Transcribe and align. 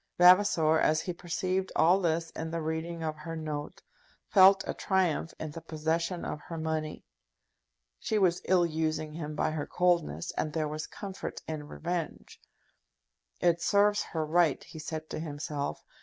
Vavasor, 0.17 0.79
as 0.79 1.01
he 1.01 1.13
perceived 1.13 1.71
all 1.75 1.99
this 1.99 2.31
in 2.31 2.49
the 2.49 2.59
reading 2.63 3.03
of 3.03 3.15
her 3.17 3.35
note, 3.35 3.83
felt 4.29 4.63
a 4.65 4.73
triumph 4.73 5.31
in 5.39 5.51
the 5.51 5.61
possession 5.61 6.25
of 6.25 6.41
her 6.41 6.57
money. 6.57 7.05
She 7.99 8.17
was 8.17 8.41
ill 8.45 8.65
using 8.65 9.13
him 9.13 9.35
by 9.35 9.51
her 9.51 9.67
coldness, 9.67 10.31
and 10.35 10.53
there 10.53 10.67
was 10.67 10.87
comfort 10.87 11.39
in 11.47 11.67
revenge. 11.67 12.41
"It 13.41 13.61
serves 13.61 14.01
her 14.05 14.25
right," 14.25 14.63
he 14.63 14.79
said 14.79 15.07
to 15.11 15.19
himself. 15.19 15.83